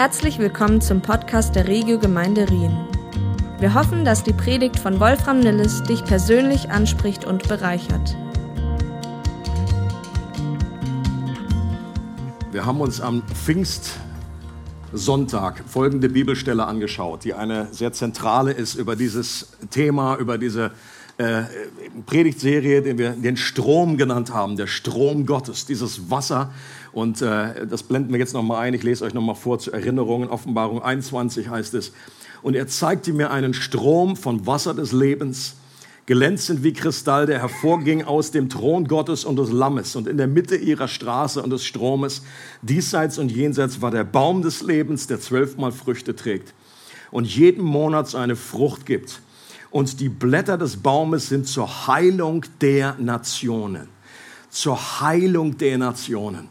[0.00, 2.74] Herzlich willkommen zum Podcast der Regio Gemeinde Rien.
[3.58, 8.16] Wir hoffen, dass die Predigt von Wolfram Nilles dich persönlich anspricht und bereichert.
[12.50, 19.50] Wir haben uns am Pfingstsonntag folgende Bibelstelle angeschaut, die eine sehr zentrale ist über dieses
[19.68, 20.70] Thema, über diese
[21.20, 21.44] äh,
[22.06, 26.50] Predigtserie, den wir den Strom genannt haben, der Strom Gottes, dieses Wasser.
[26.92, 28.72] Und äh, das blenden wir jetzt nochmal ein.
[28.72, 30.22] Ich lese euch nochmal vor zur Erinnerung.
[30.22, 31.92] In Offenbarung 21 heißt es,
[32.40, 35.56] und er zeigte mir einen Strom von Wasser des Lebens,
[36.06, 39.96] glänzend wie Kristall, der hervorging aus dem Thron Gottes und des Lammes.
[39.96, 42.22] Und in der Mitte ihrer Straße und des Stromes,
[42.62, 46.54] diesseits und jenseits, war der Baum des Lebens, der zwölfmal Früchte trägt
[47.10, 49.20] und jeden Monat seine Frucht gibt
[49.70, 53.88] und die Blätter des Baumes sind zur Heilung der Nationen.
[54.50, 56.48] Zur Heilung der Nationen.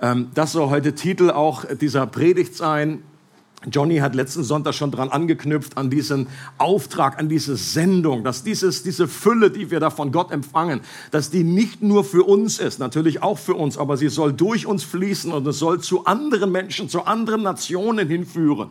[0.00, 3.02] Ähm, das soll heute Titel auch dieser Predigt sein.
[3.70, 8.82] Johnny hat letzten Sonntag schon dran angeknüpft an diesen Auftrag, an diese Sendung, dass dieses,
[8.82, 12.78] diese Fülle, die wir da von Gott empfangen, dass die nicht nur für uns ist,
[12.78, 16.52] natürlich auch für uns, aber sie soll durch uns fließen und es soll zu anderen
[16.52, 18.68] Menschen, zu anderen Nationen hinführen.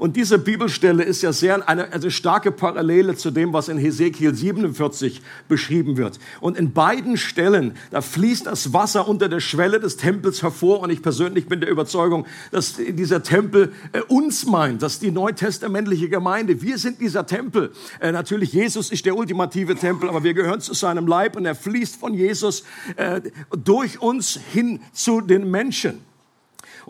[0.00, 4.34] Und diese Bibelstelle ist ja sehr eine, eine starke Parallele zu dem, was in Hesekiel
[4.34, 6.18] 47 beschrieben wird.
[6.40, 10.80] Und in beiden Stellen, da fließt das Wasser unter der Schwelle des Tempels hervor.
[10.80, 16.08] Und ich persönlich bin der Überzeugung, dass dieser Tempel äh, uns meint, dass die neutestamentliche
[16.08, 17.70] Gemeinde, wir sind dieser Tempel.
[18.00, 21.54] Äh, natürlich, Jesus ist der ultimative Tempel, aber wir gehören zu seinem Leib und er
[21.54, 22.64] fließt von Jesus
[22.96, 23.20] äh,
[23.50, 26.09] durch uns hin zu den Menschen.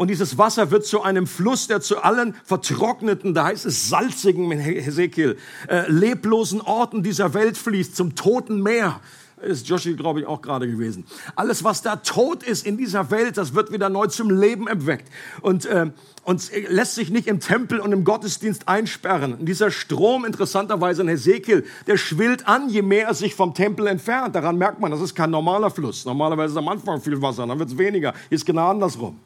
[0.00, 4.50] Und dieses Wasser wird zu einem Fluss, der zu allen vertrockneten, da heißt es salzigen,
[4.50, 5.36] Hesekiel,
[5.68, 9.00] äh, leblosen Orten dieser Welt fließt, zum toten Meer
[9.42, 11.04] ist Joshi, glaube ich, auch gerade gewesen.
[11.36, 15.06] Alles, was da tot ist in dieser Welt, das wird wieder neu zum Leben erweckt.
[15.42, 15.90] Und, äh,
[16.24, 19.34] und lässt sich nicht im Tempel und im Gottesdienst einsperren.
[19.34, 23.86] Und dieser Strom, interessanterweise in Hesekiel, der schwillt an, je mehr er sich vom Tempel
[23.86, 24.34] entfernt.
[24.34, 26.06] Daran merkt man, das ist kein normaler Fluss.
[26.06, 28.14] Normalerweise ist am Anfang viel Wasser, dann wird es weniger.
[28.30, 29.18] Hier ist genau andersrum.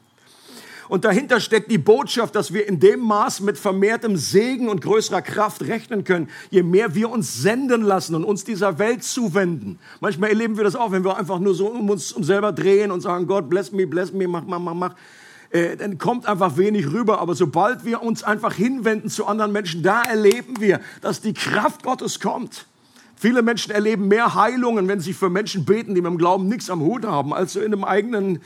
[0.87, 5.21] Und dahinter steckt die Botschaft, dass wir in dem Maß mit vermehrtem Segen und größerer
[5.21, 9.79] Kraft rechnen können, je mehr wir uns senden lassen und uns dieser Welt zuwenden.
[9.99, 12.91] Manchmal erleben wir das auch, wenn wir einfach nur so um uns um selber drehen
[12.91, 14.95] und sagen, Gott, bless me, bless me, mach, mach, mach, mach.
[15.49, 17.19] Äh, dann kommt einfach wenig rüber.
[17.19, 21.83] Aber sobald wir uns einfach hinwenden zu anderen Menschen, da erleben wir, dass die Kraft
[21.83, 22.65] Gottes kommt.
[23.15, 26.69] Viele Menschen erleben mehr Heilungen, wenn sie für Menschen beten, die mit dem Glauben nichts
[26.69, 28.41] am Hut haben, als so in einem eigenen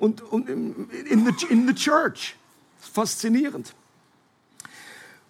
[0.00, 0.88] und, und in,
[1.26, 2.36] the, in the church.
[2.78, 3.74] Faszinierend.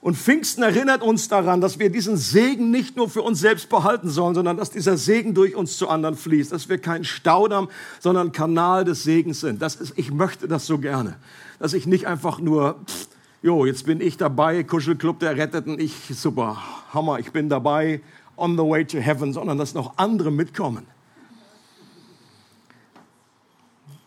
[0.03, 4.09] Und Pfingsten erinnert uns daran, dass wir diesen Segen nicht nur für uns selbst behalten
[4.09, 8.33] sollen, sondern dass dieser Segen durch uns zu anderen fließt, dass wir kein Staudamm, sondern
[8.33, 9.61] Kanal des Segens sind.
[9.61, 11.17] Das ist, ich möchte das so gerne,
[11.59, 12.77] dass ich nicht einfach nur,
[13.43, 16.57] jo, jetzt bin ich dabei, Kuschelclub der Retteten, ich, super,
[16.95, 18.01] Hammer, ich bin dabei,
[18.39, 20.87] on the way to heaven, sondern dass noch andere mitkommen.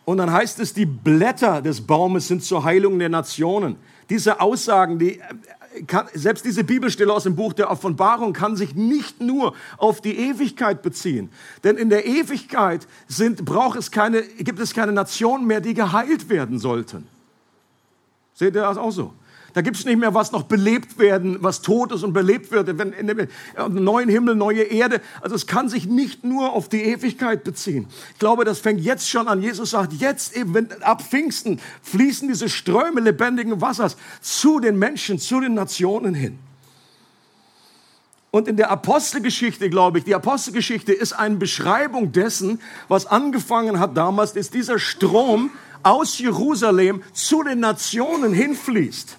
[0.04, 3.76] Und dann heißt es, die Blätter des Baumes sind zur Heilung der Nationen.
[4.10, 8.74] Diese Aussagen, die, äh, kann, selbst diese Bibelstelle aus dem Buch der Offenbarung kann sich
[8.74, 11.30] nicht nur auf die Ewigkeit beziehen.
[11.64, 16.28] Denn in der Ewigkeit sind, braucht es keine, gibt es keine Nationen mehr, die geheilt
[16.28, 17.06] werden sollten.
[18.34, 19.14] Seht ihr das auch so?
[19.54, 22.76] Da gibt es nicht mehr, was noch belebt werden, was tot ist und belebt wird.
[22.76, 23.28] Wenn in dem
[23.68, 25.00] neuen Himmel, neue Erde.
[25.20, 27.86] Also es kann sich nicht nur auf die Ewigkeit beziehen.
[28.12, 29.40] Ich glaube, das fängt jetzt schon an.
[29.40, 35.20] Jesus sagt, jetzt eben, wenn, ab Pfingsten fließen diese Ströme lebendigen Wassers zu den Menschen,
[35.20, 36.36] zu den Nationen hin.
[38.32, 43.96] Und in der Apostelgeschichte, glaube ich, die Apostelgeschichte ist eine Beschreibung dessen, was angefangen hat
[43.96, 45.52] damals, ist dieser Strom
[45.84, 49.18] aus Jerusalem zu den Nationen hinfließt.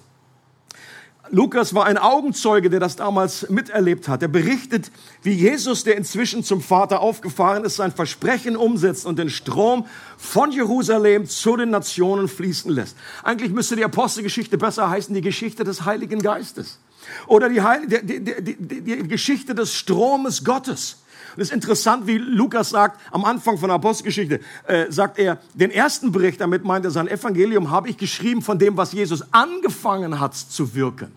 [1.30, 4.22] Lukas war ein Augenzeuge, der das damals miterlebt hat.
[4.22, 4.90] Er berichtet,
[5.22, 10.52] wie Jesus, der inzwischen zum Vater aufgefahren ist, sein Versprechen umsetzt und den Strom von
[10.52, 12.96] Jerusalem zu den Nationen fließen lässt.
[13.22, 16.78] Eigentlich müsste die Apostelgeschichte besser heißen, die Geschichte des Heiligen Geistes.
[17.26, 20.98] Oder die, Heil die, die, die, Geschichte des Stromes Gottes.
[21.36, 25.38] Und es ist interessant, wie Lukas sagt, am Anfang von der Apostelgeschichte, äh, sagt er,
[25.52, 29.22] den ersten Bericht, damit meint er sein Evangelium, habe ich geschrieben von dem, was Jesus
[29.34, 31.12] angefangen hat zu wirken.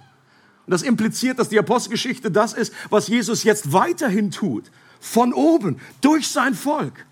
[0.66, 4.66] Und das impliziert, dass die Apostelgeschichte das ist, was Jesus jetzt weiterhin tut.
[5.00, 7.06] Von oben, durch sein Volk.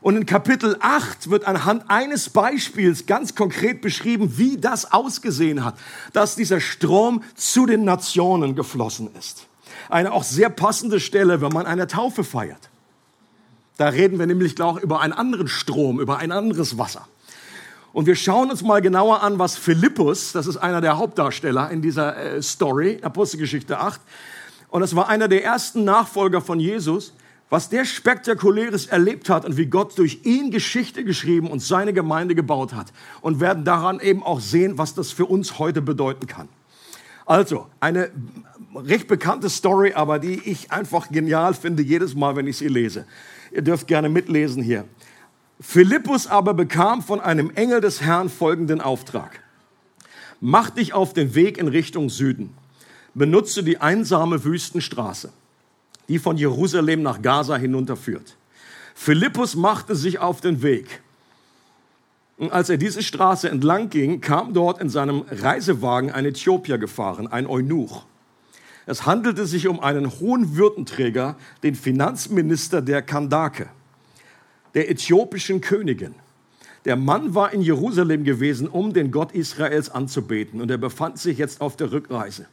[0.00, 5.78] Und in Kapitel 8 wird anhand eines Beispiels ganz konkret beschrieben, wie das ausgesehen hat,
[6.12, 9.46] dass dieser Strom zu den Nationen geflossen ist.
[9.88, 12.70] Eine auch sehr passende Stelle, wenn man eine Taufe feiert.
[13.76, 17.08] Da reden wir nämlich auch über einen anderen Strom, über ein anderes Wasser.
[17.92, 21.80] Und wir schauen uns mal genauer an, was Philippus, das ist einer der Hauptdarsteller in
[21.80, 24.00] dieser äh, Story, Apostelgeschichte 8,
[24.68, 27.12] und das war einer der ersten Nachfolger von Jesus,
[27.48, 32.34] was der spektakuläres erlebt hat und wie Gott durch ihn Geschichte geschrieben und seine Gemeinde
[32.34, 32.92] gebaut hat.
[33.20, 36.48] Und werden daran eben auch sehen, was das für uns heute bedeuten kann.
[37.26, 38.10] Also, eine
[38.74, 43.06] recht bekannte Story, aber die ich einfach genial finde jedes Mal, wenn ich sie lese.
[43.52, 44.84] Ihr dürft gerne mitlesen hier.
[45.60, 49.40] Philippus aber bekam von einem Engel des Herrn folgenden Auftrag.
[50.40, 52.52] Mach dich auf den Weg in Richtung Süden.
[53.14, 55.32] Benutze die einsame Wüstenstraße,
[56.08, 58.36] die von Jerusalem nach Gaza hinunterführt.
[58.94, 61.02] Philippus machte sich auf den Weg.
[62.36, 67.28] Und als er diese Straße entlang ging, kam dort in seinem Reisewagen ein Äthiopier gefahren,
[67.28, 68.06] ein Eunuch.
[68.86, 73.68] Es handelte sich um einen hohen Würdenträger, den Finanzminister der Kandake
[74.74, 76.14] der äthiopischen Königin.
[76.84, 81.38] Der Mann war in Jerusalem gewesen, um den Gott Israels anzubeten, und er befand sich
[81.38, 82.46] jetzt auf der Rückreise.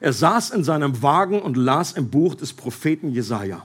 [0.00, 3.64] Er saß in seinem Wagen und las im Buch des Propheten Jesaja.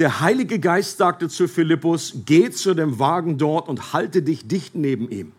[0.00, 4.74] Der Heilige Geist sagte zu Philippus: Geh zu dem Wagen dort und halte dich dicht
[4.74, 5.32] neben ihm.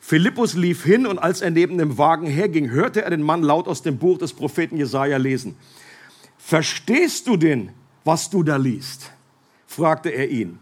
[0.00, 3.66] Philippus lief hin und als er neben dem Wagen herging, hörte er den Mann laut
[3.66, 5.56] aus dem Buch des Propheten Jesaja lesen.
[6.38, 7.70] Verstehst du denn,
[8.04, 9.10] was du da liest?
[9.66, 10.60] fragte er ihn.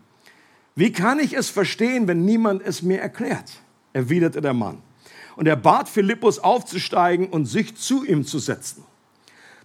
[0.74, 3.60] Wie kann ich es verstehen, wenn niemand es mir erklärt?
[3.92, 4.78] erwiderte der Mann.
[5.36, 8.84] Und er bat Philippus aufzusteigen und sich zu ihm zu setzen.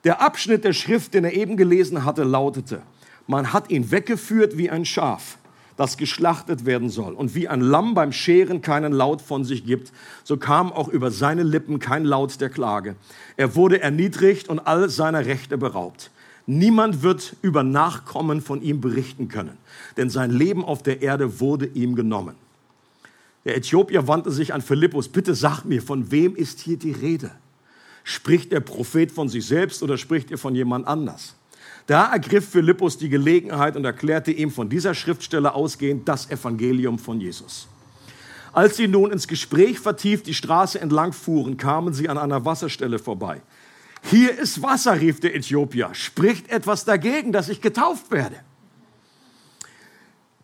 [0.04, 2.81] Der Abschnitt der Schrift, den er eben gelesen hatte, lautete,
[3.30, 5.38] man hat ihn weggeführt wie ein Schaf,
[5.78, 7.14] das geschlachtet werden soll.
[7.14, 9.94] Und wie ein Lamm beim Scheren keinen Laut von sich gibt,
[10.24, 12.96] so kam auch über seine Lippen kein Laut der Klage.
[13.38, 16.10] Er wurde erniedrigt und all seiner Rechte beraubt.
[16.48, 19.58] Niemand wird über Nachkommen von ihm berichten können,
[19.96, 22.34] denn sein Leben auf der Erde wurde ihm genommen.
[23.46, 27.30] Der Äthiopier wandte sich an Philippus, bitte sag mir, von wem ist hier die Rede?
[28.04, 31.36] Spricht der Prophet von sich selbst oder spricht er von jemand anders?
[31.89, 37.19] Da ergriff Philippus die Gelegenheit und erklärte ihm von dieser Schriftstelle ausgehend das Evangelium von
[37.19, 37.68] Jesus.
[38.53, 43.00] Als sie nun ins Gespräch vertieft die Straße entlang fuhren, kamen sie an einer Wasserstelle
[43.00, 43.41] vorbei.
[44.03, 45.89] Hier ist Wasser, rief der Äthiopier.
[45.94, 48.35] Spricht etwas dagegen, dass ich getauft werde?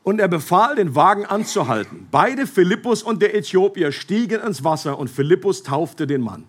[0.01, 2.07] Und er befahl, den Wagen anzuhalten.
[2.09, 6.45] Beide, Philippus und der Äthiopier, stiegen ins Wasser und Philippus taufte den Mann.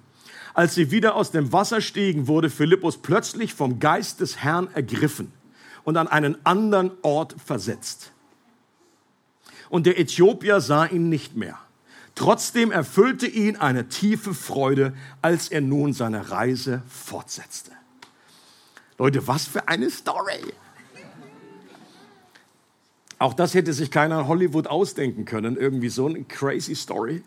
[0.56, 5.31] Als sie wieder aus dem Wasser stiegen, wurde Philippus plötzlich vom Geist des Herrn ergriffen
[5.85, 8.12] und an einen anderen Ort versetzt.
[9.69, 11.58] Und der Äthiopier sah ihn nicht mehr.
[12.14, 17.73] Trotzdem erfüllte ihn eine tiefe Freude, als er nun seine Reise fortsetzte.
[18.97, 20.55] Leute, was für eine Story!
[23.19, 27.23] Auch das hätte sich keiner in Hollywood ausdenken können, irgendwie so eine crazy Story.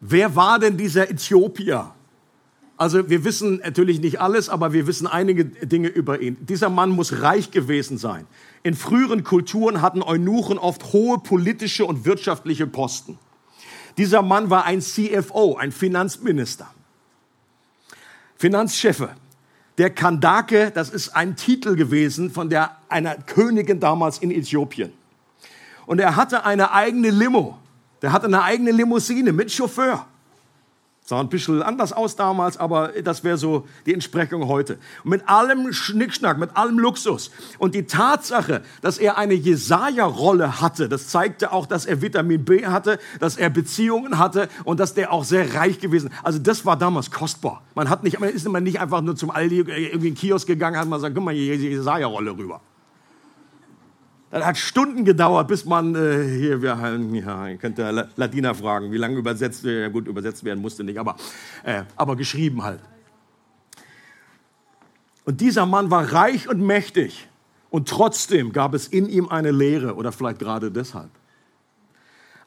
[0.00, 1.92] Wer war denn dieser Äthiopier?
[2.76, 6.36] Also wir wissen natürlich nicht alles, aber wir wissen einige Dinge über ihn.
[6.40, 8.26] Dieser Mann muss reich gewesen sein.
[8.62, 13.18] In früheren Kulturen hatten Eunuchen oft hohe politische und wirtschaftliche Posten.
[13.96, 16.72] Dieser Mann war ein CFO, ein Finanzminister,
[18.36, 19.10] Finanzchefe.
[19.76, 24.92] Der Kandake, das ist ein Titel gewesen von der, einer Königin damals in Äthiopien.
[25.86, 27.58] Und er hatte eine eigene Limo.
[28.02, 30.06] Der hatte eine eigene Limousine mit Chauffeur.
[31.08, 34.78] Sah ein bisschen anders aus damals, aber das wäre so die Entsprechung heute.
[35.04, 37.30] Und mit allem Schnickschnack, mit allem Luxus.
[37.58, 42.66] Und die Tatsache, dass er eine Jesaja-Rolle hatte, das zeigte auch, dass er Vitamin B
[42.66, 46.10] hatte, dass er Beziehungen hatte und dass der auch sehr reich gewesen.
[46.22, 47.62] Also das war damals kostbar.
[47.74, 50.46] Man hat nicht, man ist immer nicht einfach nur zum Aldi irgendwie in den Kiosk
[50.46, 52.60] gegangen, hat man gesagt, guck mal, hier Jesaja-Rolle rüber.
[54.30, 56.76] Das hat Stunden gedauert, bis man äh, hier, wir,
[57.12, 61.16] ja, könnt ihr Ladina fragen, wie lange übersetzt, ja gut, übersetzt werden musste nicht, aber,
[61.64, 62.80] äh, aber geschrieben halt.
[65.24, 67.28] Und dieser Mann war reich und mächtig
[67.70, 71.10] und trotzdem gab es in ihm eine Leere oder vielleicht gerade deshalb.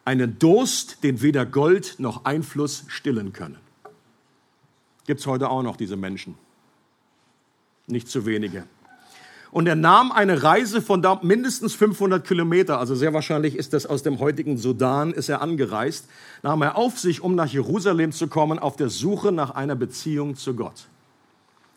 [0.06, 3.58] Einen Durst, den weder Gold noch Einfluss stillen können.
[5.06, 6.36] Gibt es heute auch noch diese Menschen?
[7.88, 8.66] Nicht zu wenige.
[9.52, 13.86] Und er nahm eine Reise von da mindestens 500 Kilometer, also sehr wahrscheinlich ist das
[13.86, 16.08] aus dem heutigen Sudan, ist er angereist,
[16.42, 20.38] nahm er auf sich, um nach Jerusalem zu kommen, auf der Suche nach einer Beziehung
[20.38, 20.88] zu Gott.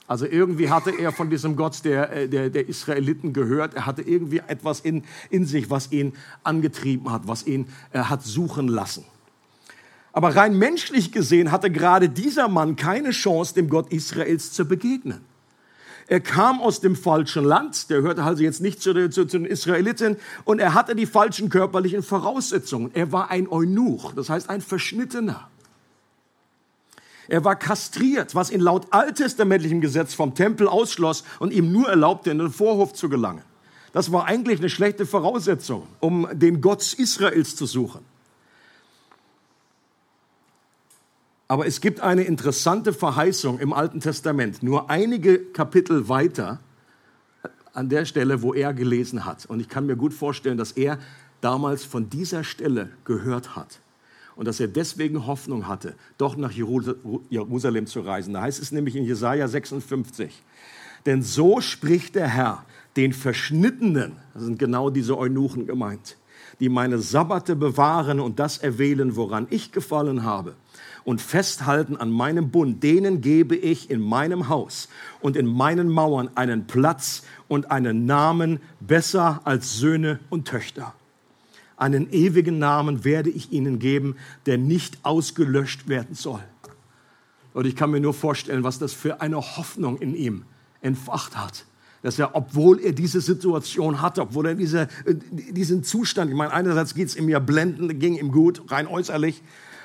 [0.07, 3.75] Also irgendwie hatte er von diesem Gott der, äh, der, der Israeliten gehört.
[3.75, 6.13] Er hatte irgendwie etwas in, in sich, was ihn
[6.43, 9.05] angetrieben hat, was ihn er äh, hat suchen lassen.
[10.13, 15.23] Aber rein menschlich gesehen hatte gerade dieser Mann keine Chance, dem Gott Israels zu begegnen.
[16.07, 19.39] Er kam aus dem falschen Land, der hörte also jetzt nicht zu den, zu, zu
[19.39, 22.91] den Israeliten und er hatte die falschen körperlichen Voraussetzungen.
[22.95, 25.49] Er war ein Eunuch, das heißt ein Verschnittener.
[27.27, 32.31] Er war kastriert, was ihn laut alttestamentlichem Gesetz vom Tempel ausschloss und ihm nur erlaubte,
[32.31, 33.43] in den Vorhof zu gelangen.
[33.95, 38.05] Das war eigentlich eine schlechte Voraussetzung, um den Gott Israels zu suchen.
[41.47, 46.61] Aber es gibt eine interessante Verheißung im Alten Testament, nur einige Kapitel weiter,
[47.75, 49.47] an der Stelle, wo er gelesen hat.
[49.47, 50.99] Und ich kann mir gut vorstellen, dass er
[51.41, 53.81] damals von dieser Stelle gehört hat
[54.37, 58.35] und dass er deswegen Hoffnung hatte, doch nach Jerusalem zu reisen.
[58.35, 60.43] Da heißt es nämlich in Jesaja 56,
[61.05, 62.65] denn so spricht der Herr,
[62.97, 66.17] den Verschnittenen, das sind genau diese Eunuchen gemeint,
[66.61, 70.55] die meine Sabbate bewahren und das erwählen, woran ich gefallen habe
[71.05, 74.89] und festhalten an meinem Bund, denen gebe ich in meinem Haus
[75.21, 80.95] und in meinen Mauern einen Platz und einen Namen besser als Söhne und Töchter.
[81.77, 86.43] Einen ewigen Namen werde ich ihnen geben, der nicht ausgelöscht werden soll.
[87.53, 90.45] Und ich kann mir nur vorstellen, was das für eine Hoffnung in ihm
[90.81, 91.67] entfacht hat
[92.05, 96.53] dass er, obwohl er diese Situation hatte, obwohl er diese, äh, diesen Zustand, ich meine,
[96.53, 99.43] einerseits geht es ihm ja blendend, ging ihm gut, rein äußerlich,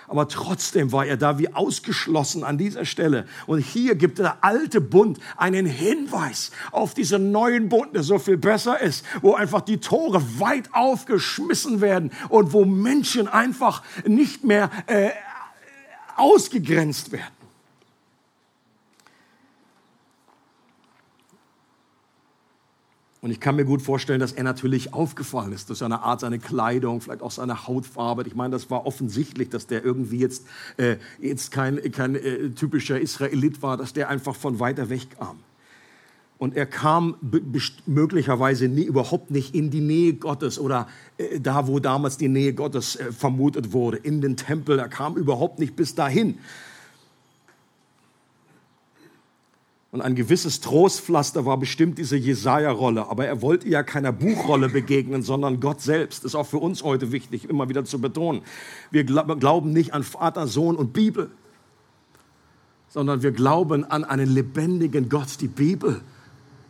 [0.09, 3.25] aber trotzdem war er da wie ausgeschlossen an dieser Stelle.
[3.47, 8.37] Und hier gibt der alte Bund einen Hinweis auf diesen neuen Bund, der so viel
[8.37, 14.69] besser ist, wo einfach die Tore weit aufgeschmissen werden und wo Menschen einfach nicht mehr
[14.87, 15.11] äh,
[16.17, 17.38] ausgegrenzt werden.
[23.21, 26.39] Und ich kann mir gut vorstellen, dass er natürlich aufgefallen ist durch seine Art, seine
[26.39, 28.23] Kleidung, vielleicht auch seine Hautfarbe.
[28.25, 30.45] Ich meine, das war offensichtlich, dass der irgendwie jetzt,
[30.77, 35.39] äh, jetzt kein, kein äh, typischer Israelit war, dass der einfach von weiter weg kam.
[36.37, 37.15] Und er kam
[37.85, 42.53] möglicherweise nie, überhaupt nicht in die Nähe Gottes oder äh, da, wo damals die Nähe
[42.53, 44.79] Gottes äh, vermutet wurde, in den Tempel.
[44.79, 46.37] Er kam überhaupt nicht bis dahin.
[49.91, 53.07] Und ein gewisses Trostpflaster war bestimmt diese Jesaja-Rolle.
[53.07, 56.23] Aber er wollte ja keiner Buchrolle begegnen, sondern Gott selbst.
[56.23, 58.43] Ist auch für uns heute wichtig, immer wieder zu betonen.
[58.91, 61.31] Wir glauben nicht an Vater, Sohn und Bibel,
[62.87, 65.41] sondern wir glauben an einen lebendigen Gott.
[65.41, 66.01] Die Bibel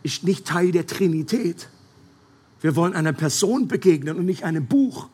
[0.02, 1.68] ist nicht Teil der Trinität.
[2.62, 5.08] Wir wollen einer Person begegnen und nicht einem Buch.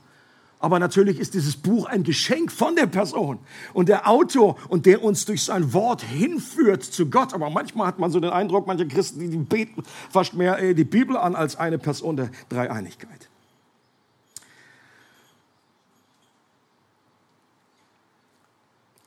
[0.58, 3.38] Aber natürlich ist dieses Buch ein Geschenk von der Person
[3.74, 7.34] und der Autor und der uns durch sein Wort hinführt zu Gott.
[7.34, 10.84] Aber manchmal hat man so den Eindruck, manche Christen, die beten fast mehr äh, die
[10.84, 13.28] Bibel an als eine Person der Dreieinigkeit.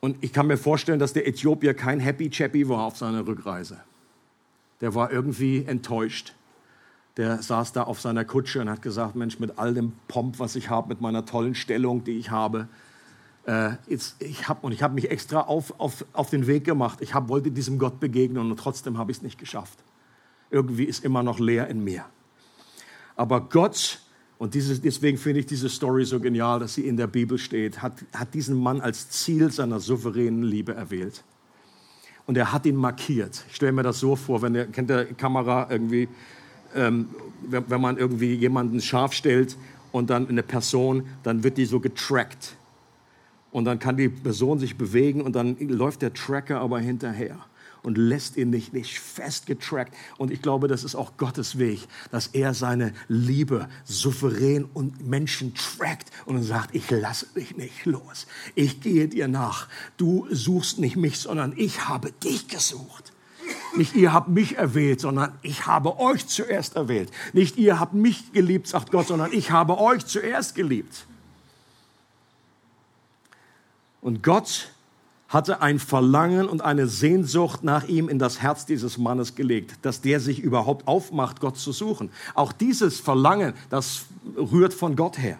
[0.00, 3.80] Und ich kann mir vorstellen, dass der Äthiopier kein Happy Chappy war auf seiner Rückreise.
[4.80, 6.34] Der war irgendwie enttäuscht
[7.20, 10.56] der saß da auf seiner Kutsche und hat gesagt, Mensch, mit all dem Pomp, was
[10.56, 12.66] ich habe, mit meiner tollen Stellung, die ich habe,
[13.44, 17.00] äh, jetzt, ich hab, und ich habe mich extra auf, auf, auf den Weg gemacht.
[17.02, 19.78] Ich hab, wollte diesem Gott begegnen und trotzdem habe ich es nicht geschafft.
[20.50, 22.06] Irgendwie ist immer noch leer in mir.
[23.16, 24.00] Aber Gott,
[24.38, 27.82] und dieses, deswegen finde ich diese Story so genial, dass sie in der Bibel steht,
[27.82, 31.22] hat, hat diesen Mann als Ziel seiner souveränen Liebe erwählt.
[32.24, 33.44] Und er hat ihn markiert.
[33.50, 36.08] Ich stelle mir das so vor, wenn der, kennt der Kamera irgendwie,
[36.74, 37.08] ähm,
[37.42, 39.56] wenn, man irgendwie jemanden scharf stellt
[39.92, 42.56] und dann eine Person, dann wird die so getrackt.
[43.50, 47.36] Und dann kann die Person sich bewegen und dann läuft der Tracker aber hinterher
[47.82, 49.94] und lässt ihn nicht, nicht festgetrackt.
[50.18, 55.54] Und ich glaube, das ist auch Gottes Weg, dass er seine Liebe souverän und Menschen
[55.54, 58.26] trackt und sagt, ich lasse dich nicht los.
[58.54, 59.68] Ich gehe dir nach.
[59.96, 63.09] Du suchst nicht mich, sondern ich habe dich gesucht.
[63.76, 67.10] Nicht ihr habt mich erwählt, sondern ich habe euch zuerst erwählt.
[67.32, 71.06] Nicht ihr habt mich geliebt, sagt Gott, sondern ich habe euch zuerst geliebt.
[74.00, 74.70] Und Gott
[75.28, 80.00] hatte ein Verlangen und eine Sehnsucht nach ihm in das Herz dieses Mannes gelegt, dass
[80.00, 82.10] der sich überhaupt aufmacht, Gott zu suchen.
[82.34, 85.38] Auch dieses Verlangen, das rührt von Gott her.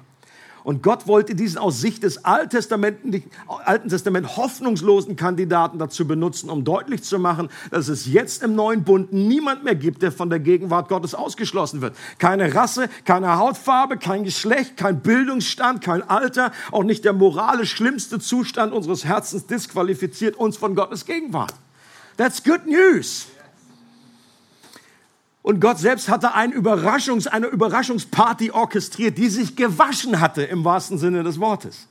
[0.64, 7.02] Und Gott wollte diesen aus Sicht des Alten Testament hoffnungslosen Kandidaten dazu benutzen, um deutlich
[7.02, 10.88] zu machen, dass es jetzt im neuen Bund niemand mehr gibt, der von der Gegenwart
[10.88, 11.96] Gottes ausgeschlossen wird.
[12.18, 18.18] Keine Rasse, keine Hautfarbe, kein Geschlecht, kein Bildungsstand, kein Alter, auch nicht der moralisch schlimmste
[18.18, 21.54] Zustand unseres Herzens disqualifiziert uns von Gottes Gegenwart.
[22.16, 23.26] That's good news.
[25.42, 30.98] Und Gott selbst hatte ein Überraschungs-, eine Überraschungsparty orchestriert, die sich gewaschen hatte im wahrsten
[30.98, 31.88] Sinne des Wortes.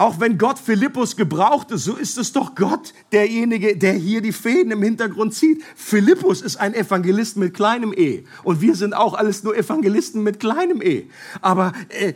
[0.00, 4.72] Auch wenn Gott Philippus gebrauchte, so ist es doch Gott derjenige, der hier die Fäden
[4.72, 5.62] im Hintergrund zieht.
[5.76, 8.24] Philippus ist ein Evangelist mit kleinem E.
[8.42, 11.04] Und wir sind auch alles nur Evangelisten mit kleinem E.
[11.42, 12.14] Aber äh,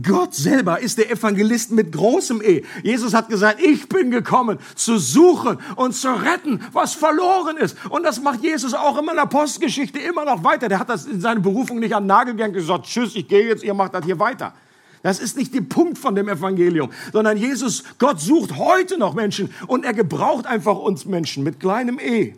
[0.00, 2.62] Gott selber ist der Evangelist mit großem E.
[2.84, 7.76] Jesus hat gesagt, ich bin gekommen zu suchen und zu retten, was verloren ist.
[7.88, 10.68] Und das macht Jesus auch in meiner Postgeschichte immer noch weiter.
[10.68, 13.48] Der hat das in seiner Berufung nicht an den Nagel gehängt gesagt, tschüss, ich gehe
[13.48, 14.54] jetzt, ihr macht das hier weiter.
[15.02, 19.52] Das ist nicht der Punkt von dem Evangelium, sondern Jesus, Gott sucht heute noch Menschen
[19.66, 22.34] und er gebraucht einfach uns Menschen mit kleinem E.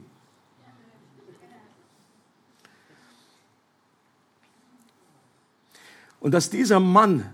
[6.21, 7.27] Und dass dieser Mann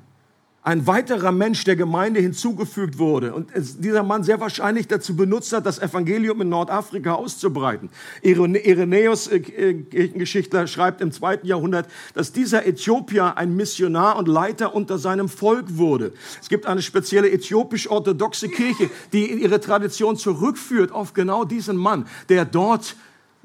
[0.68, 5.64] ein weiterer Mensch der Gemeinde hinzugefügt wurde und dieser Mann sehr wahrscheinlich dazu benutzt hat,
[5.64, 7.88] das Evangelium in Nordafrika auszubreiten.
[8.20, 14.98] Irenäus, äh, Kirchengeschichtler, schreibt im zweiten Jahrhundert, dass dieser Äthiopier ein Missionar und Leiter unter
[14.98, 16.12] seinem Volk wurde.
[16.38, 22.44] Es gibt eine spezielle äthiopisch-orthodoxe Kirche, die ihre Tradition zurückführt auf genau diesen Mann, der
[22.44, 22.94] dort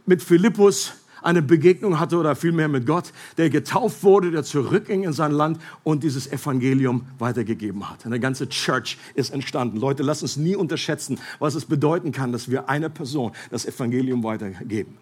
[0.05, 0.91] mit Philippus
[1.23, 5.59] eine Begegnung hatte oder vielmehr mit Gott, der getauft wurde, der zurückging in sein Land
[5.83, 8.05] und dieses Evangelium weitergegeben hat.
[8.05, 9.77] Eine ganze Church ist entstanden.
[9.77, 14.23] Leute, lasst uns nie unterschätzen, was es bedeuten kann, dass wir einer Person das Evangelium
[14.23, 14.97] weitergeben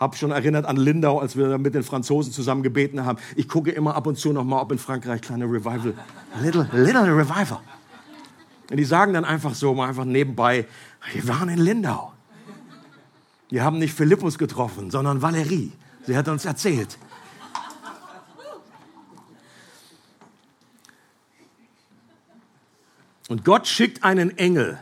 [0.00, 3.18] habe schon erinnert an Lindau, als wir mit den Franzosen zusammen gebeten haben.
[3.36, 5.94] Ich gucke immer ab und zu noch mal, ob in Frankreich kleine Revival,
[6.42, 7.60] little, little Revival.
[8.70, 10.66] Und die sagen dann einfach so, mal einfach nebenbei,
[11.12, 12.13] wir waren in Lindau.
[13.54, 15.70] Wir haben nicht Philippus getroffen, sondern Valerie.
[16.08, 16.98] Sie hat uns erzählt.
[23.28, 24.80] Und Gott schickt einen Engel,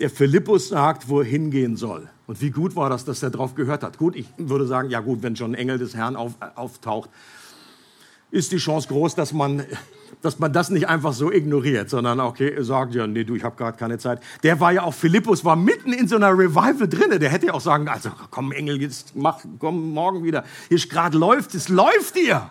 [0.00, 2.10] der Philippus sagt, wo er hingehen soll.
[2.26, 3.98] Und wie gut war das, dass er darauf gehört hat.
[3.98, 7.08] Gut, ich würde sagen, ja gut, wenn schon ein Engel des Herrn auf, auftaucht,
[8.30, 9.64] ist die Chance groß, dass man
[10.22, 13.56] dass man das nicht einfach so ignoriert, sondern okay, sagt, ja, nee, du, ich habe
[13.56, 14.20] gerade keine Zeit.
[14.42, 17.18] Der war ja auch, Philippus war mitten in so einer Revival drinne.
[17.18, 20.44] Der hätte ja auch sagen, also komm Engel, jetzt mach, komm morgen wieder.
[20.68, 22.48] Hier gerade läuft, es läuft dir.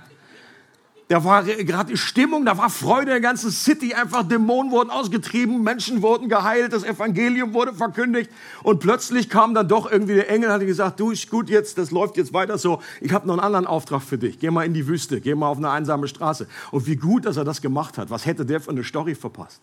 [1.07, 3.93] Da war gerade die Stimmung, da war Freude in der ganzen City.
[3.93, 8.31] Einfach Dämonen wurden ausgetrieben, Menschen wurden geheilt, das Evangelium wurde verkündigt.
[8.63, 11.91] Und plötzlich kam dann doch irgendwie der Engel, hat gesagt, du, ist gut jetzt, das
[11.91, 12.81] läuft jetzt weiter so.
[13.01, 14.39] Ich habe noch einen anderen Auftrag für dich.
[14.39, 16.47] Geh mal in die Wüste, geh mal auf eine einsame Straße.
[16.71, 18.09] Und wie gut, dass er das gemacht hat.
[18.09, 19.61] Was hätte der für eine Story verpasst?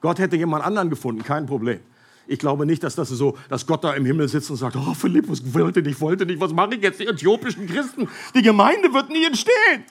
[0.00, 1.80] Gott hätte jemand anderen gefunden, kein Problem.
[2.26, 4.94] Ich glaube nicht, dass das so, dass Gott da im Himmel sitzt und sagt, oh,
[4.94, 7.00] Philippus wollte nicht, wollte nicht, was mache ich jetzt?
[7.00, 9.84] Die äthiopischen Christen, die Gemeinde wird nie entstehen.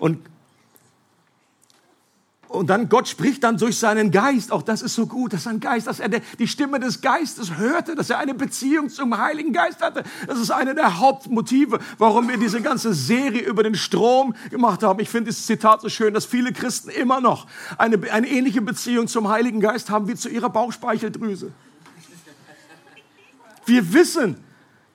[0.00, 0.18] Und,
[2.48, 4.50] und dann Gott spricht dann durch seinen Geist.
[4.50, 7.94] Auch das ist so gut, dass sein Geist, dass er die Stimme des Geistes hörte,
[7.94, 10.02] dass er eine Beziehung zum Heiligen Geist hatte.
[10.26, 14.98] Das ist eine der Hauptmotive, warum wir diese ganze Serie über den Strom gemacht haben.
[14.98, 17.46] Ich finde das Zitat so schön, dass viele Christen immer noch
[17.78, 21.52] eine, eine ähnliche Beziehung zum Heiligen Geist haben wie zu ihrer Bauchspeicheldrüse.
[23.66, 24.36] Wir wissen,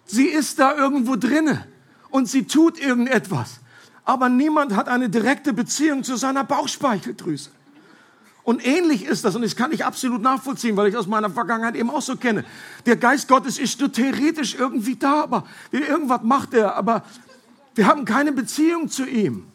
[0.06, 1.66] sie ist da irgendwo drinne
[2.10, 3.62] und sie tut irgendetwas.
[4.06, 7.50] Aber niemand hat eine direkte Beziehung zu seiner Bauchspeicheldrüse.
[8.44, 11.76] Und ähnlich ist das, und das kann ich absolut nachvollziehen, weil ich aus meiner Vergangenheit
[11.76, 12.46] eben auch so kenne.
[12.86, 17.04] Der Geist Gottes ist nur theoretisch irgendwie da, aber irgendwas macht er, aber
[17.74, 19.48] wir haben keine Beziehung zu ihm.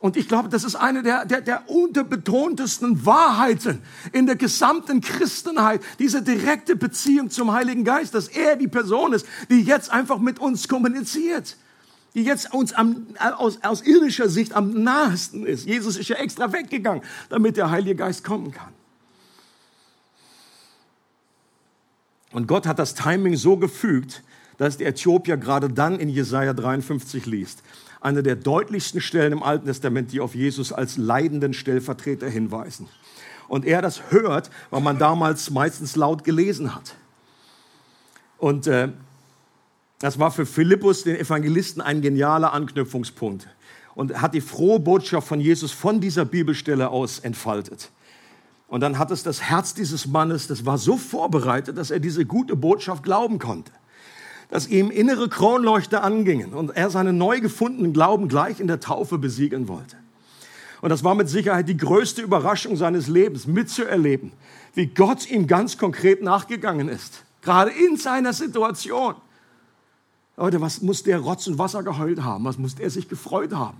[0.00, 3.80] Und ich glaube, das ist eine der, der, der unterbetontesten Wahrheiten
[4.12, 9.24] in der gesamten Christenheit, diese direkte Beziehung zum Heiligen Geist, dass er die Person ist,
[9.48, 11.56] die jetzt einfach mit uns kommuniziert
[12.16, 15.66] die jetzt uns am, aus, aus irdischer Sicht am nahesten ist.
[15.66, 18.72] Jesus ist ja extra weggegangen, damit der Heilige Geist kommen kann.
[22.32, 24.22] Und Gott hat das Timing so gefügt,
[24.56, 27.62] dass der Äthiopier gerade dann in Jesaja 53 liest.
[28.00, 32.88] Eine der deutlichsten Stellen im Alten Testament, die auf Jesus als leidenden Stellvertreter hinweisen.
[33.46, 36.94] Und er das hört, weil man damals meistens laut gelesen hat.
[38.38, 38.88] Und äh,
[39.98, 43.48] das war für Philippus, den Evangelisten, ein genialer Anknüpfungspunkt
[43.94, 47.90] und hat die frohe Botschaft von Jesus von dieser Bibelstelle aus entfaltet.
[48.68, 52.26] Und dann hat es das Herz dieses Mannes, das war so vorbereitet, dass er diese
[52.26, 53.72] gute Botschaft glauben konnte.
[54.50, 59.18] Dass ihm innere Kronleuchter angingen und er seinen neu gefundenen Glauben gleich in der Taufe
[59.18, 59.96] besiegeln wollte.
[60.82, 64.32] Und das war mit Sicherheit die größte Überraschung seines Lebens, mitzuerleben,
[64.74, 67.24] wie Gott ihm ganz konkret nachgegangen ist.
[67.40, 69.14] Gerade in seiner Situation.
[70.36, 72.44] Leute, was muss der Rotz und Wasser geheult haben?
[72.44, 73.78] Was muss der sich gefreut haben?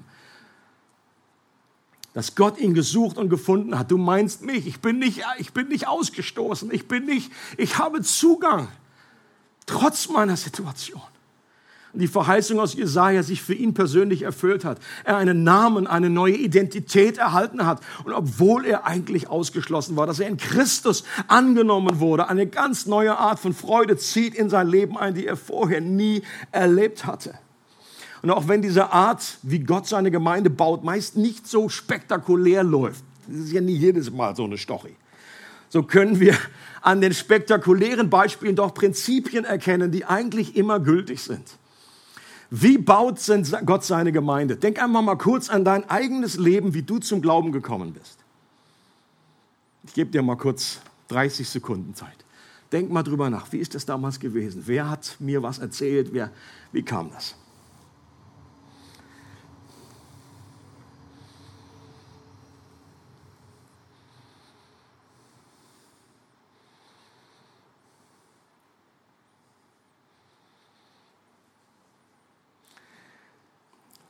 [2.14, 3.90] Dass Gott ihn gesucht und gefunden hat.
[3.90, 8.00] Du meinst mich, ich bin nicht, ich bin nicht ausgestoßen, ich bin nicht, ich habe
[8.00, 8.68] Zugang,
[9.66, 11.02] trotz meiner Situation.
[11.98, 14.78] Die Verheißung aus Jesaja sich für ihn persönlich erfüllt hat.
[15.04, 17.80] Er einen Namen, eine neue Identität erhalten hat.
[18.04, 23.16] Und obwohl er eigentlich ausgeschlossen war, dass er in Christus angenommen wurde, eine ganz neue
[23.16, 27.34] Art von Freude zieht in sein Leben ein, die er vorher nie erlebt hatte.
[28.22, 33.04] Und auch wenn diese Art, wie Gott seine Gemeinde baut, meist nicht so spektakulär läuft,
[33.28, 34.96] das ist ja nie jedes Mal so eine Story,
[35.68, 36.36] so können wir
[36.80, 41.58] an den spektakulären Beispielen doch Prinzipien erkennen, die eigentlich immer gültig sind.
[42.50, 43.20] Wie baut
[43.64, 44.56] Gott seine Gemeinde?
[44.56, 48.18] Denk einmal mal kurz an dein eigenes Leben, wie du zum Glauben gekommen bist.
[49.84, 52.24] Ich gebe dir mal kurz 30 Sekunden Zeit.
[52.72, 53.52] Denk mal drüber nach.
[53.52, 54.62] Wie ist das damals gewesen?
[54.66, 56.10] Wer hat mir was erzählt?
[56.12, 56.30] Wer,
[56.72, 57.34] wie kam das?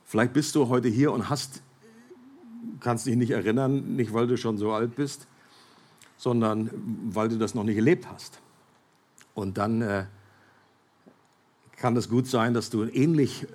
[0.07, 1.61] Vielleicht bist du heute hier und hast,
[2.79, 5.27] kannst dich nicht erinnern, nicht weil du schon so alt bist,
[6.15, 6.69] sondern
[7.09, 8.39] weil du das noch nicht erlebt hast.
[9.33, 10.05] Und dann äh,
[11.75, 13.47] kann es gut sein, dass du ähnlich,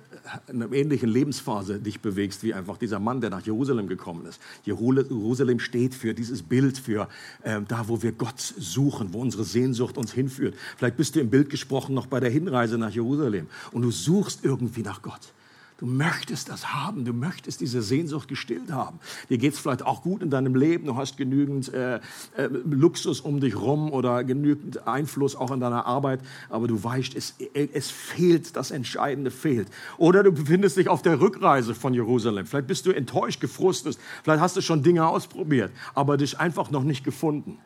[0.47, 4.39] in einer ähnlichen Lebensphase dich bewegst wie einfach dieser Mann, der nach Jerusalem gekommen ist.
[4.63, 7.09] Jerusalem steht für dieses Bild, für
[7.41, 10.53] äh, da, wo wir Gott suchen, wo unsere Sehnsucht uns hinführt.
[10.77, 14.45] Vielleicht bist du im Bild gesprochen noch bei der Hinreise nach Jerusalem und du suchst
[14.45, 15.33] irgendwie nach Gott.
[15.77, 18.99] Du möchtest das haben, du möchtest diese Sehnsucht gestillt haben.
[19.29, 22.01] Dir geht es vielleicht auch gut in deinem Leben, du hast genügend äh, äh,
[22.47, 27.35] Luxus um dich rum oder genügend Einfluss auch in deiner Arbeit, aber du weißt, es,
[27.53, 29.67] es fehlt, das Entscheidende fehlt.
[29.97, 32.45] Oder du befindest dich auf der Rückreise von Jerusalem.
[32.45, 36.83] Vielleicht bist du enttäuscht, gefrustet, vielleicht hast du schon Dinge ausprobiert, aber dich einfach noch
[36.83, 37.57] nicht gefunden.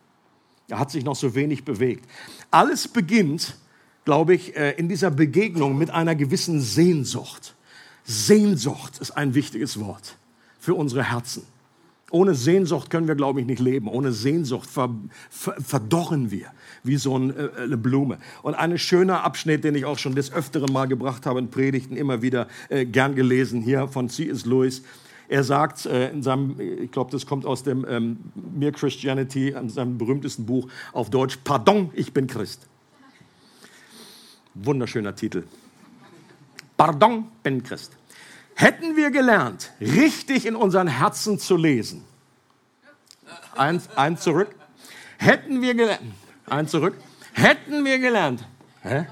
[0.70, 2.10] Er hat sich noch so wenig bewegt.
[2.52, 3.56] Alles beginnt,
[4.06, 7.57] glaube ich, äh, in dieser Begegnung mit einer gewissen Sehnsucht.
[8.10, 10.16] Sehnsucht ist ein wichtiges Wort
[10.60, 11.44] für unsere Herzen.
[12.10, 13.90] Ohne Sehnsucht können wir, glaube ich, nicht leben.
[13.90, 14.96] Ohne Sehnsucht ver,
[15.30, 16.48] ver, verdorren wir
[16.84, 18.18] wie so ein, äh, eine Blume.
[18.44, 21.98] Und ein schöner Abschnitt, den ich auch schon des Öfteren mal gebracht habe in Predigten,
[21.98, 24.46] immer wieder äh, gern gelesen, hier von C.S.
[24.46, 24.84] Lewis.
[25.28, 28.20] Er sagt äh, in seinem, ich glaube, das kommt aus dem ähm,
[28.56, 32.68] Mere Christianity, in seinem berühmtesten Buch auf Deutsch, Pardon, ich bin Christ.
[34.54, 35.44] Wunderschöner Titel.
[36.78, 37.97] Pardon, bin Christ.
[38.60, 42.04] Hätten wir gelernt, richtig in unseren Herzen zu lesen,
[43.56, 44.50] eins, eins zurück,
[45.20, 46.02] hätten wir gelernt,
[46.48, 46.96] eins zurück,
[47.34, 48.44] hätten wir gelernt,
[48.82, 49.06] hä?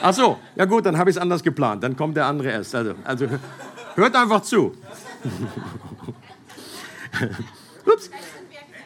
[0.00, 2.74] Ach so, ja gut, dann habe ich es anders geplant, dann kommt der andere erst.
[2.74, 3.28] Also, also
[3.96, 4.74] hört einfach zu.
[7.84, 8.10] Ups.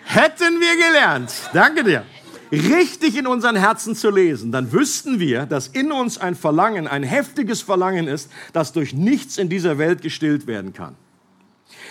[0.06, 2.04] Hätten wir gelernt, danke dir
[2.52, 7.02] richtig in unseren Herzen zu lesen, dann wüssten wir, dass in uns ein Verlangen, ein
[7.02, 10.96] heftiges Verlangen ist, das durch nichts in dieser Welt gestillt werden kann.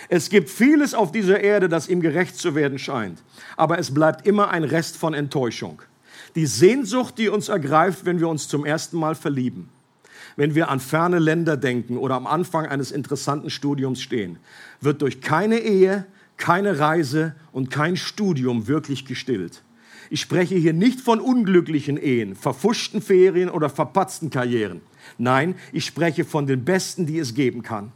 [0.08, 3.22] Es gibt vieles auf dieser Erde, das ihm gerecht zu werden scheint,
[3.56, 5.82] aber es bleibt immer ein Rest von Enttäuschung.
[6.34, 9.68] Die Sehnsucht, die uns ergreift, wenn wir uns zum ersten Mal verlieben,
[10.36, 14.38] wenn wir an ferne Länder denken oder am Anfang eines interessanten Studiums stehen,
[14.80, 19.62] wird durch keine Ehe, keine Reise und kein Studium wirklich gestillt.
[20.12, 24.80] Ich spreche hier nicht von unglücklichen Ehen, verfuschten Ferien oder verpatzten Karrieren.
[25.18, 27.92] Nein, ich spreche von den besten, die es geben kann.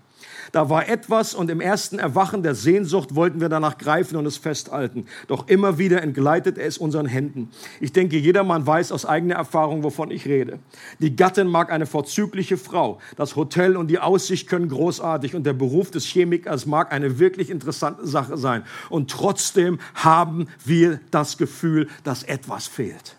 [0.55, 4.37] Da war etwas und im ersten Erwachen der Sehnsucht wollten wir danach greifen und es
[4.37, 5.07] festhalten.
[5.27, 7.51] Doch immer wieder entgleitet es unseren Händen.
[7.81, 10.61] Ich denke, jedermann weiß aus eigener Erfahrung, wovon ich rede.
[11.01, 13.01] Die Gattin mag eine vorzügliche Frau.
[13.17, 17.51] Das Hotel und die Aussicht können großartig und der Beruf des Chemikers mag eine wirklich
[17.51, 18.63] interessante Sache sein.
[18.91, 23.17] Und trotzdem haben wir das Gefühl, dass etwas fehlt.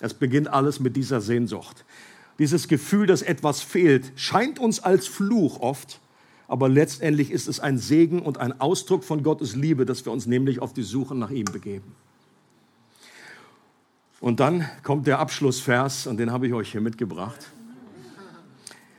[0.00, 1.84] Es beginnt alles mit dieser Sehnsucht
[2.38, 6.00] dieses Gefühl, dass etwas fehlt, scheint uns als Fluch oft,
[6.48, 10.26] aber letztendlich ist es ein Segen und ein Ausdruck von Gottes Liebe, dass wir uns
[10.26, 11.94] nämlich auf die Suche nach ihm begeben.
[14.20, 17.50] Und dann kommt der Abschlussvers, und den habe ich euch hier mitgebracht.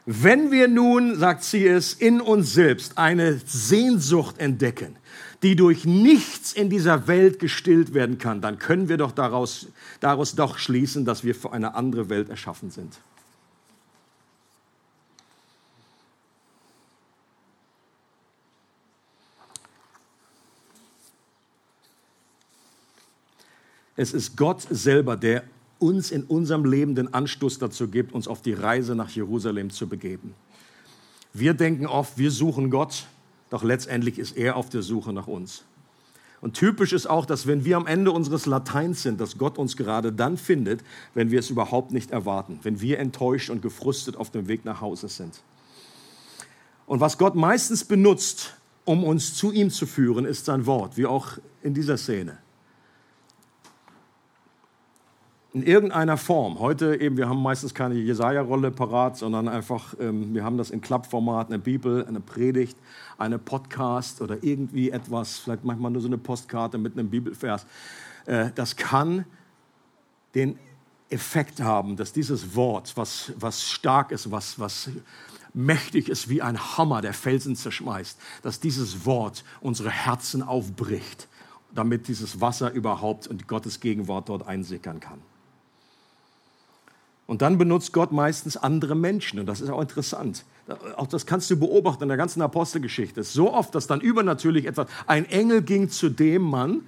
[0.05, 4.97] Wenn wir nun, sagt sie es, in uns selbst eine Sehnsucht entdecken,
[5.41, 9.67] die durch nichts in dieser Welt gestillt werden kann, dann können wir doch daraus,
[9.99, 12.99] daraus doch schließen, dass wir für eine andere Welt erschaffen sind.
[23.95, 25.43] Es ist Gott selber, der
[25.79, 29.87] uns in unserem Leben den Anstoß dazu gibt, uns auf die Reise nach Jerusalem zu
[29.87, 30.33] begeben.
[31.33, 33.05] Wir denken oft, wir suchen Gott,
[33.49, 35.63] doch letztendlich ist er auf der Suche nach uns.
[36.41, 39.77] Und typisch ist auch, dass wenn wir am Ende unseres Lateins sind, dass Gott uns
[39.77, 44.29] gerade dann findet, wenn wir es überhaupt nicht erwarten, wenn wir enttäuscht und gefrustet auf
[44.29, 45.41] dem Weg nach Hause sind.
[46.85, 51.05] Und was Gott meistens benutzt, um uns zu ihm zu führen, ist sein Wort, wie
[51.05, 52.37] auch in dieser Szene.
[55.55, 56.59] In irgendeiner Form.
[56.59, 60.81] Heute eben, wir haben meistens keine Jesaja-Rolle parat, sondern einfach, ähm, wir haben das in
[60.81, 62.77] Klappformat, eine Bibel, eine Predigt,
[63.17, 67.65] eine Podcast oder irgendwie etwas, vielleicht manchmal nur so eine Postkarte mit einem Bibelvers.
[68.25, 69.23] Äh, das kann
[70.35, 70.59] den
[71.09, 74.89] Effekt haben, dass dieses Wort, was, was stark ist, was, was
[75.53, 81.29] mächtig ist wie ein Hammer, der Felsen zerschmeißt, dass dieses Wort unsere Herzen aufbricht,
[81.73, 85.21] damit dieses Wasser überhaupt und Gottes Gegenwart dort einsickern kann.
[87.27, 89.39] Und dann benutzt Gott meistens andere Menschen.
[89.39, 90.45] Und das ist auch interessant.
[90.95, 93.21] Auch das kannst du beobachten in der ganzen Apostelgeschichte.
[93.21, 96.81] Es ist so oft, dass dann übernatürlich etwas, ein Engel ging zu dem Mann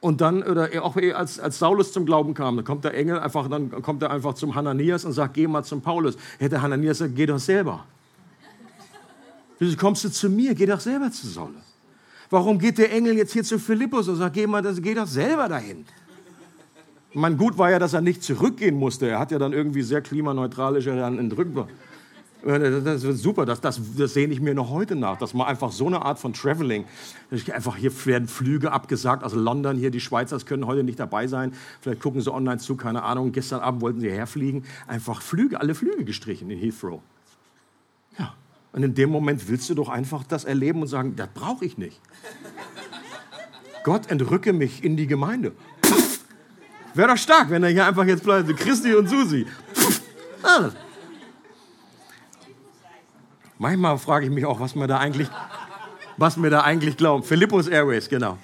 [0.00, 3.48] und dann, oder auch als, als Saulus zum Glauben kam, dann kommt der Engel einfach,
[3.48, 6.16] dann kommt er einfach zum Hananias und sagt, geh mal zum Paulus.
[6.38, 7.84] Hätte Hananias gesagt, geh doch selber.
[9.58, 10.54] Wieso kommst du zu mir?
[10.54, 11.62] Geh doch selber zu Saulus.
[12.30, 15.48] Warum geht der Engel jetzt hier zu Philippus und sagt, geh, mal, geh doch selber
[15.48, 15.84] dahin?
[17.12, 19.08] Mein gut war ja, dass er nicht zurückgehen musste.
[19.08, 21.56] Er hat ja dann irgendwie sehr klimaneutralisch dann entrückt.
[22.42, 25.72] Das ist super, das, das, das sehne ich mir noch heute nach, dass man einfach
[25.72, 26.86] so eine Art von Traveling,
[27.52, 31.52] einfach hier werden Flüge abgesagt, also London hier, die Schweizer können heute nicht dabei sein,
[31.82, 35.74] vielleicht gucken sie online zu, keine Ahnung, gestern Abend wollten sie herfliegen, einfach Flüge, alle
[35.74, 37.00] Flüge gestrichen in Heathrow.
[38.18, 38.32] Ja,
[38.72, 41.76] und in dem Moment willst du doch einfach das erleben und sagen, das brauche ich
[41.76, 42.00] nicht.
[43.84, 45.52] Gott entrücke mich in die Gemeinde.
[46.94, 48.54] Wäre doch stark, wenn er hier einfach jetzt bleibt.
[48.56, 49.46] Christi und Susi.
[50.42, 50.70] Ah.
[53.58, 55.28] Manchmal frage ich mich auch, was wir da eigentlich,
[56.16, 57.22] was wir da eigentlich glauben.
[57.22, 58.38] Philippus Airways, genau.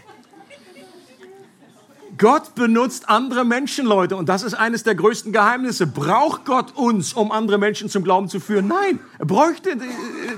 [2.18, 5.86] Gott benutzt andere Menschen, Leute, und das ist eines der größten Geheimnisse.
[5.86, 8.68] Braucht Gott uns, um andere Menschen zum Glauben zu führen?
[8.68, 9.76] Nein, er bräuchte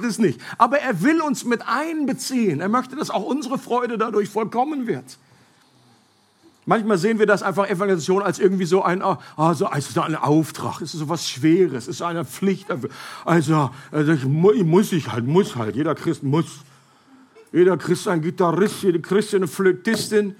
[0.02, 0.40] das nicht.
[0.56, 2.60] Aber er will uns mit einbeziehen.
[2.60, 5.18] Er möchte, dass auch unsere Freude dadurch vollkommen wird.
[6.68, 9.00] Manchmal sehen wir das einfach Evangelisation als irgendwie so ein,
[9.38, 12.66] also als ein Auftrag, es ist so was Schweres, es ist eine Pflicht.
[13.24, 16.58] Also, also ich, muss ich halt, muss halt, jeder Christ muss.
[17.54, 20.36] Jeder Christ ein Gitarrist, jede Christin eine Flötistin.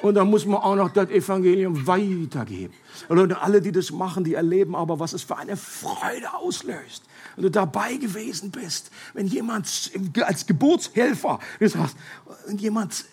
[0.00, 2.74] Und dann muss man auch noch das Evangelium weitergeben.
[3.08, 7.04] Und alle, die das machen, die erleben aber, was es für eine Freude auslöst.
[7.36, 11.38] Wenn du dabei gewesen bist, wenn jemand als Geburtshelfer,
[12.56, 13.04] jemand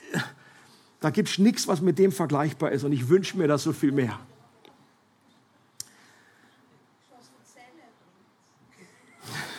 [0.99, 2.83] da gibt es nichts, was mit dem vergleichbar ist.
[2.83, 4.19] Und ich wünsche mir das so viel mehr.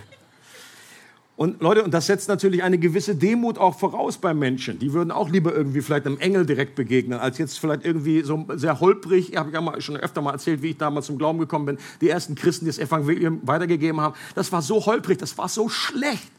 [1.35, 4.77] Und Leute, und das setzt natürlich eine gewisse Demut auch voraus bei Menschen.
[4.77, 8.45] Die würden auch lieber irgendwie vielleicht einem Engel direkt begegnen, als jetzt vielleicht irgendwie so
[8.53, 9.31] sehr holprig.
[9.31, 11.77] Ich habe ja mal, schon öfter mal erzählt, wie ich damals zum Glauben gekommen bin.
[11.99, 14.13] Die ersten Christen, die das Evangelium weitergegeben haben.
[14.35, 16.31] Das war so holprig, das war so schlecht.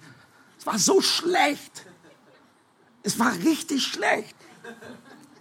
[0.58, 1.84] Es war so schlecht.
[3.02, 4.36] Es war richtig schlecht.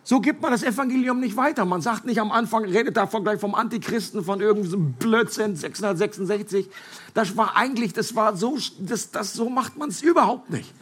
[0.03, 1.63] So gibt man das Evangelium nicht weiter.
[1.63, 6.69] Man sagt nicht am Anfang, redet davon gleich vom Antichristen, von irgendeinem Blödsinn 666.
[7.13, 10.73] Das war eigentlich, das war so, das, das, so macht man es überhaupt nicht.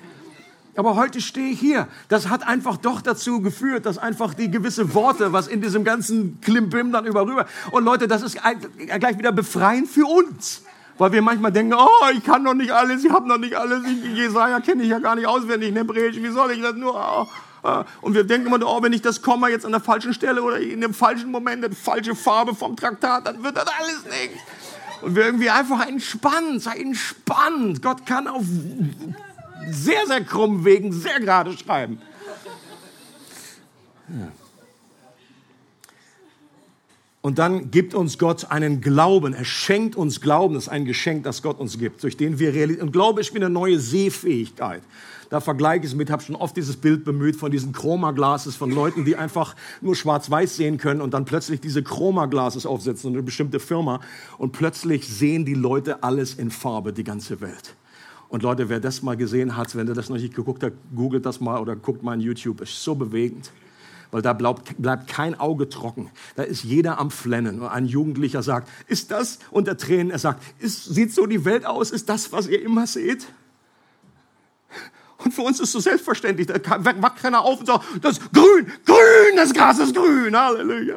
[0.76, 1.90] Aber heute stehe ich hier.
[2.08, 6.40] Das hat einfach doch dazu geführt, dass einfach die gewisse Worte, was in diesem ganzen
[6.40, 7.46] Klimbim dann überrüber.
[7.72, 10.64] Und Leute, das ist gleich wieder befreiend für uns.
[10.98, 13.84] Weil wir manchmal denken, oh, ich kann noch nicht alles, ich habe noch nicht alles,
[14.16, 16.96] Jesaja kenne ich ja gar nicht auswendig, Hebräisch, wie soll ich das nur?
[16.96, 17.28] Oh.
[18.02, 20.60] Und wir denken immer, oh, wenn ich das Komma jetzt an der falschen Stelle oder
[20.60, 24.40] in dem falschen Moment, die falsche Farbe vom Traktat, dann wird das alles nichts.
[25.02, 27.82] Und wir irgendwie einfach entspannt, sei entspannt.
[27.82, 28.44] Gott kann auf
[29.70, 32.02] sehr, sehr krummen Wegen sehr gerade schreiben.
[34.10, 34.32] Ja.
[37.22, 39.34] Und dann gibt uns Gott einen Glauben.
[39.34, 40.54] Er schenkt uns Glauben.
[40.54, 42.88] Das ist ein Geschenk, das Gott uns gibt, durch den wir realisieren.
[42.88, 44.82] Und Glaube ist wie eine neue Sehfähigkeit.
[45.30, 48.72] Da vergleiche ich es mit, habe schon oft dieses Bild bemüht von diesen Chroma-Glases, von
[48.72, 53.60] Leuten, die einfach nur schwarz-weiß sehen können und dann plötzlich diese Chroma-Glases aufsetzen, eine bestimmte
[53.60, 54.00] Firma.
[54.38, 57.76] Und plötzlich sehen die Leute alles in Farbe, die ganze Welt.
[58.30, 61.26] Und Leute, wer das mal gesehen hat, wenn ihr das noch nicht geguckt habt, googelt
[61.26, 62.62] das mal oder guckt mal in YouTube.
[62.62, 63.52] Ist so bewegend
[64.12, 66.10] weil da bleibt, bleibt kein Auge trocken.
[66.36, 67.62] Da ist jeder am Flennen.
[67.62, 70.12] Und ein Jugendlicher sagt, ist das unter Tränen?
[70.12, 71.92] Er sagt, ist, sieht so die Welt aus?
[71.92, 73.28] Ist das, was ihr immer seht?
[75.18, 76.48] Und für uns ist es so selbstverständlich.
[76.48, 76.60] Da
[77.02, 80.36] wacht keiner auf und sagt, das ist grün, grün, das Gras ist grün.
[80.36, 80.96] Halleluja.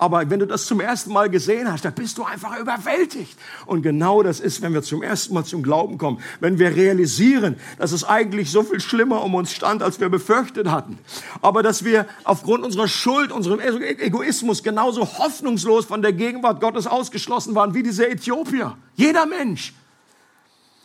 [0.00, 3.38] Aber wenn du das zum ersten Mal gesehen hast, dann bist du einfach überwältigt.
[3.66, 7.56] Und genau das ist, wenn wir zum ersten Mal zum Glauben kommen, wenn wir realisieren,
[7.78, 10.98] dass es eigentlich so viel schlimmer um uns stand, als wir befürchtet hatten.
[11.42, 17.54] Aber dass wir aufgrund unserer Schuld, unserem Egoismus genauso hoffnungslos von der Gegenwart Gottes ausgeschlossen
[17.54, 18.78] waren wie diese Äthiopier.
[18.96, 19.74] Jeder Mensch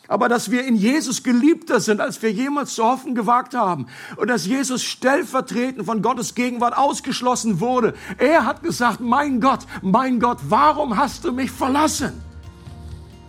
[0.08, 3.86] aber dass wir in Jesus geliebter sind, als wir jemals zu hoffen gewagt haben.
[4.16, 7.94] Und dass Jesus stellvertretend von Gottes Gegenwart ausgeschlossen wurde.
[8.18, 12.22] Er hat gesagt, mein Gott, mein Gott, warum hast du mich verlassen?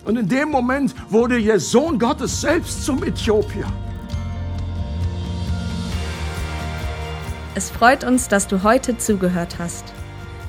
[0.05, 3.65] Und in dem Moment wurde der Sohn Gottes selbst zum Äthiopier.
[7.55, 9.96] Es freut uns, dass du heute zugehört hast.